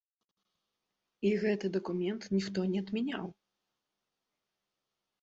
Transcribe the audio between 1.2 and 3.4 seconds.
І гэты дакумент ніхто не адмяняў!